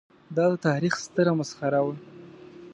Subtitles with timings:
[0.35, 1.95] دا د تاریخ ستره مسخره وه.